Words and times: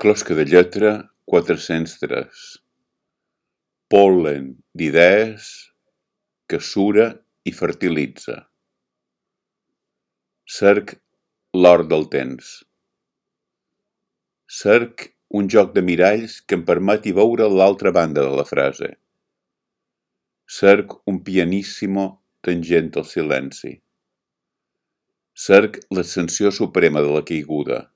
Closca 0.00 0.32
de 0.32 0.46
lletra 0.48 0.90
quatre-cents 1.28 1.98
tres. 2.00 2.44
Pol·len 3.92 4.46
d'idees 4.72 5.48
que 6.48 6.56
sura 6.68 7.10
i 7.44 7.52
fertilitza. 7.52 8.38
Cerc 10.48 10.94
l'or 11.52 11.84
del 11.92 12.08
temps. 12.16 12.54
Cerc 14.62 15.10
un 15.42 15.52
joc 15.52 15.76
de 15.76 15.84
miralls 15.90 16.40
que 16.48 16.56
em 16.56 16.64
permeti 16.72 17.12
veure 17.20 17.52
l'altra 17.52 17.92
banda 18.00 18.24
de 18.24 18.32
la 18.40 18.48
frase. 18.54 18.94
Cerc 20.48 20.96
un 21.12 21.20
pianissimo 21.28 22.08
tangent 22.40 22.96
al 22.96 23.10
silenci. 23.14 23.76
Cerc 25.36 25.82
l'ascensió 25.92 26.56
suprema 26.64 27.04
de 27.04 27.18
la 27.20 27.26
caiguda. 27.34 27.90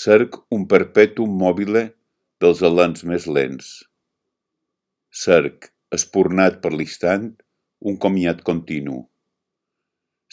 Cerc 0.00 0.38
un 0.56 0.62
perpetuum 0.64 1.32
mobile 1.36 1.80
dels 2.40 2.62
alens 2.64 3.02
més 3.04 3.26
lents. 3.28 3.66
Cerc, 5.22 5.68
espurnat 5.92 6.56
per 6.62 6.70
l'instant, 6.72 7.26
un 7.90 7.98
comiat 8.04 8.40
continu. 8.46 9.02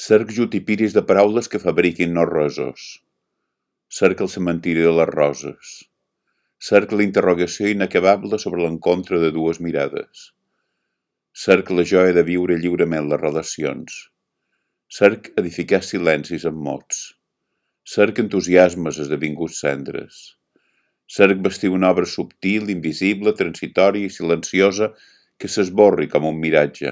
Cerc 0.05 0.31
jutipiris 0.37 0.95
de 0.95 1.03
paraules 1.11 1.51
que 1.51 1.59
fabriquin 1.59 2.15
no 2.15 2.23
roses. 2.31 2.87
Cerc 3.99 4.23
el 4.23 4.31
cementiri 4.37 4.87
de 4.87 4.95
les 5.01 5.11
roses. 5.11 5.75
Cerc 6.69 6.95
la 6.95 7.03
interrogació 7.09 7.67
inacabable 7.67 8.39
sobre 8.39 8.63
l'encontre 8.63 9.19
de 9.19 9.35
dues 9.35 9.59
mirades. 9.59 10.29
Cerc 11.35 11.75
la 11.75 11.83
joia 11.83 12.15
de 12.15 12.23
viure 12.31 12.55
lliurement 12.63 13.11
les 13.11 13.25
relacions. 13.27 14.01
Cerc 14.87 15.33
edificar 15.35 15.83
silencis 15.83 16.47
amb 16.47 16.63
mots. 16.71 17.09
Cerc 17.89 18.19
entusiasmes 18.21 18.99
esdevinguts 19.01 19.63
cendres. 19.63 20.17
Cerc 21.09 21.39
vestir 21.45 21.71
una 21.73 21.87
obra 21.89 22.05
subtil, 22.05 22.67
invisible, 22.69 23.31
transitòria 23.39 24.05
i 24.05 24.13
silenciosa 24.13 24.91
que 25.41 25.49
s'esborri 25.49 26.05
com 26.11 26.27
un 26.29 26.37
miratge. 26.43 26.91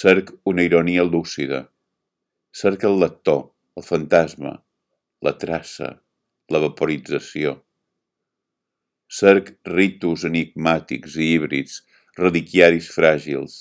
Cerc 0.00 0.30
una 0.52 0.62
ironia 0.68 1.02
lúcida. 1.08 1.64
Cerc 2.60 2.86
el 2.86 3.00
lector, 3.02 3.40
el 3.74 3.86
fantasma, 3.88 4.52
la 5.26 5.32
traça, 5.42 5.90
la 6.54 6.60
vaporització. 6.66 7.56
Cerc 9.10 9.56
ritus 9.72 10.22
enigmàtics 10.30 11.18
i 11.18 11.32
híbrids, 11.32 11.80
reliquiaris 12.20 12.92
fràgils. 12.94 13.58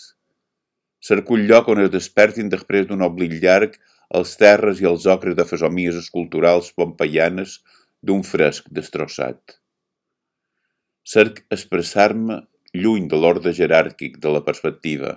Cerc 1.02 1.34
un 1.34 1.48
lloc 1.50 1.74
on 1.74 1.82
es 1.88 1.92
despertin 1.98 2.54
després 2.54 2.86
d'un 2.86 3.02
oblit 3.10 3.34
llarg 3.42 3.82
els 4.20 4.36
terres 4.38 4.82
i 4.82 4.88
els 4.90 5.06
ocres 5.10 5.36
de 5.38 5.46
fesomies 5.50 5.98
esculturals 6.00 6.72
pompeianes 6.78 7.60
d'un 8.06 8.22
fresc 8.28 8.68
destrossat. 8.80 9.58
Cerc 11.14 11.42
expressar-me 11.56 12.44
lluny 12.74 13.08
de 13.10 13.20
l'ordre 13.20 13.54
jeràrquic 13.58 14.20
de 14.26 14.34
la 14.36 14.42
perspectiva. 14.46 15.16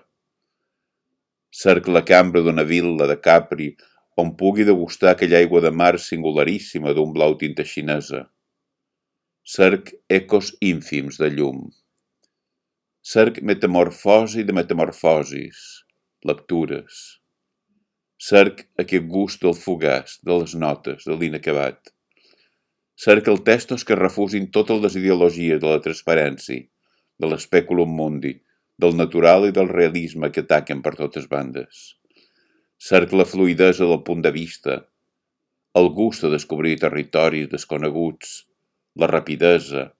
Cerc 1.62 1.86
la 1.88 2.02
cambra 2.08 2.42
d'una 2.44 2.64
vil·la 2.68 3.06
de 3.10 3.16
Capri 3.26 3.68
on 4.22 4.32
pugui 4.40 4.64
degustar 4.68 5.12
aquella 5.12 5.38
aigua 5.42 5.60
de 5.64 5.70
mar 5.70 5.94
singularíssima 6.00 6.94
d'un 6.96 7.12
blau 7.16 7.36
tinta 7.42 7.64
xinesa. 7.64 8.24
Cerc 9.56 9.92
ecos 10.08 10.54
ínfims 10.60 11.20
de 11.22 11.30
llum. 11.36 11.66
Cerc 13.06 13.38
metamorfosi 13.52 14.42
de 14.42 14.56
metamorfosis, 14.56 15.60
lectures. 16.26 17.20
Cerc 18.16 18.62
aquest 18.80 19.04
gust 19.12 19.42
del 19.44 19.52
fugaç, 19.52 20.16
de 20.24 20.38
les 20.40 20.54
notes, 20.56 21.04
de 21.04 21.16
l'inacabat. 21.20 21.92
Cerc 22.96 23.28
el 23.28 23.42
testos 23.44 23.84
que 23.84 23.98
refusin 23.98 24.48
totes 24.56 24.80
les 24.80 24.96
ideologies 24.96 25.60
de 25.60 25.68
la 25.68 25.82
transparència, 25.84 26.64
de 27.20 27.28
l'espèculum 27.28 27.92
mundi, 27.92 28.32
del 28.80 28.96
natural 28.96 29.44
i 29.48 29.52
del 29.52 29.68
realisme 29.68 30.32
que 30.32 30.46
ataquen 30.46 30.80
per 30.80 30.94
totes 30.96 31.28
bandes. 31.28 31.84
Cerc 32.88 33.12
la 33.12 33.28
fluidesa 33.28 33.84
del 33.84 34.02
punt 34.08 34.24
de 34.24 34.32
vista, 34.32 34.80
el 35.76 35.92
gust 35.92 36.24
de 36.24 36.32
descobrir 36.32 36.78
territoris 36.80 37.50
desconeguts, 37.52 38.36
la 38.96 39.12
rapidesa, 39.12 39.90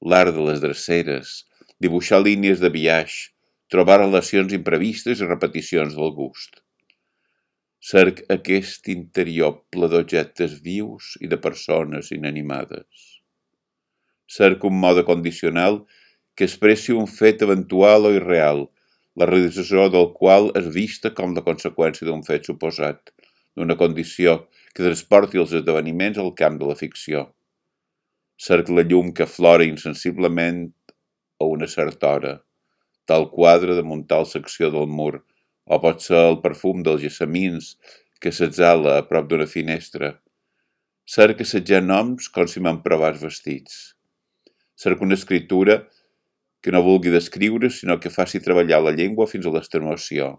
l'art 0.00 0.32
de 0.32 0.44
les 0.48 0.62
dreceres, 0.64 1.42
dibuixar 1.76 2.22
línies 2.24 2.62
de 2.64 2.72
viatge, 2.72 3.34
trobar 3.68 4.00
relacions 4.00 4.54
imprevistes 4.56 5.20
i 5.20 5.28
repeticions 5.28 5.98
del 5.98 6.16
gust. 6.16 6.62
Cerc 7.86 8.24
aquest 8.34 8.88
interior 8.90 9.52
ple 9.70 9.86
d'objectes 9.90 10.54
vius 10.62 11.12
i 11.22 11.28
de 11.30 11.36
persones 11.42 12.08
inanimades. 12.16 13.02
Cerc 14.36 14.64
un 14.66 14.80
mode 14.84 15.04
condicional 15.06 15.76
que 16.34 16.48
expressi 16.48 16.96
un 17.02 17.06
fet 17.18 17.44
eventual 17.46 18.08
o 18.08 18.10
irreal, 18.16 18.64
la 19.22 19.28
realització 19.30 19.84
del 19.96 20.08
qual 20.16 20.50
és 20.62 20.66
vista 20.78 21.12
com 21.20 21.36
la 21.36 21.44
conseqüència 21.46 22.08
d'un 22.08 22.26
fet 22.30 22.50
suposat, 22.50 23.14
d'una 23.54 23.78
condició 23.84 24.34
que 24.72 24.82
transporti 24.82 25.44
els 25.44 25.54
esdeveniments 25.60 26.18
al 26.24 26.34
camp 26.42 26.58
de 26.58 26.72
la 26.72 26.78
ficció. 26.82 27.22
Cerc 28.48 28.74
la 28.74 28.82
llum 28.90 29.14
que 29.14 29.30
flora 29.36 29.70
insensiblement 29.70 30.66
a 31.38 31.52
una 31.54 31.70
certa 31.78 32.10
hora, 32.16 32.34
tal 33.06 33.30
quadre 33.38 33.78
de 33.78 33.86
muntar 33.94 34.24
la 34.24 34.32
secció 34.34 34.74
del 34.74 34.90
mur, 34.98 35.22
o 35.66 35.78
pot 35.82 36.02
ser 36.02 36.18
el 36.30 36.38
perfum 36.42 36.82
dels 36.86 37.02
gessamins 37.02 37.74
que 38.22 38.32
s'exhala 38.32 38.96
a 39.00 39.04
prop 39.08 39.28
d'una 39.30 39.48
finestra. 39.50 40.14
Cerca 41.06 41.44
assetjar 41.46 41.82
noms 41.82 42.30
com 42.34 42.48
si 42.50 42.62
me'n 42.62 42.80
provàs 42.84 43.20
vestits. 43.22 43.76
Cerca 44.78 45.04
una 45.06 45.18
escritura 45.18 45.82
que 46.62 46.72
no 46.74 46.82
vulgui 46.86 47.12
descriure, 47.14 47.70
sinó 47.70 47.98
que 48.02 48.10
faci 48.10 48.40
treballar 48.42 48.80
la 48.82 48.94
llengua 48.94 49.28
fins 49.30 49.46
a 49.46 49.52
l'extenuació. 49.54 50.32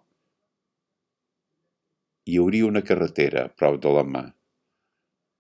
Hi 2.27 2.39
hauria 2.39 2.67
una 2.67 2.83
carretera 2.83 3.45
a 3.45 3.51
prop 3.51 3.79
de 3.83 3.93
la 3.95 4.03
mà. 4.03 4.25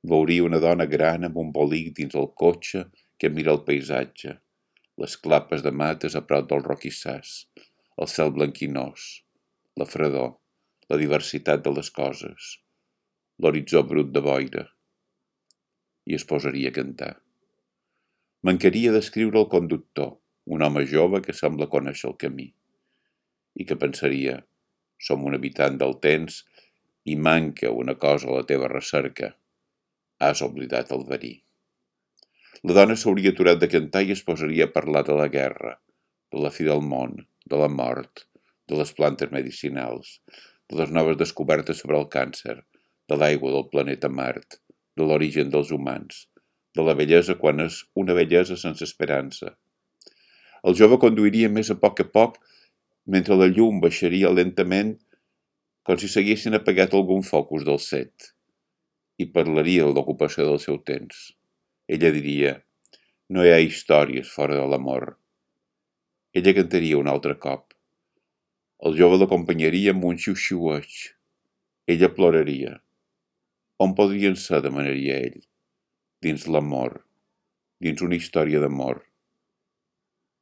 Veuria 0.07 0.45
una 0.47 0.61
dona 0.63 0.87
gran 0.87 1.27
amb 1.27 1.39
un 1.43 1.51
bolic 1.51 1.93
dins 1.97 2.15
el 2.15 2.29
cotxe 2.43 2.85
que 3.19 3.31
mira 3.33 3.51
el 3.55 3.63
paisatge, 3.67 4.37
les 5.03 5.19
clapes 5.19 5.63
de 5.65 5.73
mates 5.83 6.15
a 6.15 6.23
prop 6.23 6.47
del 6.51 6.63
roquissàs, 6.63 7.37
el 7.97 8.11
cel 8.13 8.31
blanquinós 8.31 9.26
la 9.77 9.85
fredor, 9.85 10.31
la 10.89 10.97
diversitat 10.97 11.61
de 11.65 11.71
les 11.75 11.89
coses, 11.93 12.45
l'horitzó 13.37 13.83
brut 13.85 14.09
de 14.13 14.23
boira. 14.25 14.63
I 16.09 16.15
es 16.17 16.23
posaria 16.25 16.71
a 16.71 16.75
cantar. 16.77 17.11
Mancaria 18.47 18.93
d'escriure 18.95 19.37
el 19.43 19.49
conductor, 19.51 20.15
un 20.49 20.63
home 20.65 20.85
jove 20.89 21.21
que 21.25 21.35
sembla 21.39 21.69
conèixer 21.69 22.07
el 22.09 22.15
camí, 22.23 22.47
i 23.53 23.65
que 23.69 23.77
pensaria, 23.77 24.39
som 24.97 25.25
un 25.29 25.37
habitant 25.37 25.77
del 25.81 25.93
temps 26.05 26.39
i 27.05 27.17
manca 27.27 27.69
una 27.83 27.97
cosa 28.01 28.31
a 28.31 28.39
la 28.39 28.47
teva 28.49 28.71
recerca. 28.71 29.35
Has 30.17 30.41
oblidat 30.41 30.89
el 30.95 31.05
verí. 31.11 31.35
La 32.65 32.73
dona 32.79 32.97
s'hauria 32.97 33.35
aturat 33.35 33.61
de 33.61 33.69
cantar 33.69 34.01
i 34.07 34.15
es 34.15 34.25
posaria 34.25 34.65
a 34.65 34.73
parlar 34.73 35.05
de 35.05 35.19
la 35.21 35.29
guerra, 35.37 35.75
de 36.33 36.41
la 36.41 36.49
fi 36.55 36.65
del 36.65 36.81
món, 36.81 37.13
de 37.45 37.61
la 37.61 37.69
mort, 37.69 38.25
de 38.67 38.79
les 38.79 38.93
plantes 38.93 39.31
medicinals, 39.31 40.17
de 40.69 40.79
les 40.81 40.91
noves 40.91 41.17
descobertes 41.19 41.83
sobre 41.83 41.99
el 41.99 42.09
càncer, 42.11 42.57
de 43.07 43.15
l'aigua 43.19 43.53
del 43.53 43.67
planeta 43.71 44.09
Mart, 44.11 44.59
de 44.97 45.07
l'origen 45.07 45.51
dels 45.53 45.71
humans, 45.71 46.25
de 46.75 46.83
la 46.83 46.95
bellesa 46.97 47.37
quan 47.39 47.63
és 47.63 47.81
una 47.95 48.15
bellesa 48.17 48.57
sense 48.59 48.85
esperança. 48.85 49.55
El 50.67 50.75
jove 50.77 50.99
conduiria 51.01 51.49
més 51.49 51.71
a 51.71 51.77
poc 51.79 52.01
a 52.03 52.07
poc 52.19 52.39
mentre 53.07 53.37
la 53.39 53.47
llum 53.47 53.79
baixaria 53.83 54.33
lentament 54.33 54.97
com 55.87 55.99
si 55.99 56.09
s'haguessin 56.11 56.57
apagat 56.57 56.95
algun 56.97 57.23
focus 57.23 57.63
del 57.67 57.79
set 57.79 58.33
i 59.23 59.29
parlaria 59.33 59.85
de 59.87 59.93
l'ocupació 59.95 60.45
del 60.49 60.59
seu 60.59 60.81
temps. 60.89 61.29
Ella 61.87 62.11
diria, 62.11 62.57
no 63.31 63.45
hi 63.45 63.53
ha 63.53 63.63
històries 63.63 64.29
fora 64.33 64.59
de 64.59 64.65
l'amor. 64.67 65.15
Ella 66.35 66.53
cantaria 66.57 66.99
un 66.99 67.07
altre 67.07 67.37
cop. 67.39 67.66
El 68.85 68.93
jove 68.97 69.17
l'acompanyaria 69.17 69.93
amb 69.95 70.03
un 70.05 70.19
xiu-xiueig. 70.21 70.97
Ella 71.89 72.09
ploraria. 72.13 72.75
On 73.81 73.95
podrien 73.97 74.37
ser, 74.37 74.59
demanaria 74.61 75.15
ell? 75.25 75.39
Dins 76.21 76.45
l'amor, 76.45 76.99
dins 77.81 78.03
una 78.05 78.17
història 78.21 78.61
d'amor. 78.61 79.01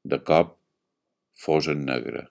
De 0.04 0.20
cop, 0.20 0.58
fos 1.46 1.72
en 1.72 1.88
negre. 1.88 2.26